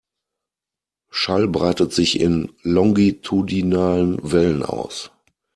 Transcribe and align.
Schall 1.11 1.47
breitet 1.47 1.93
sich 1.93 2.19
in 2.19 2.51
longitudinalen 2.63 4.31
Wellen 4.31 4.63
aus. 4.63 5.11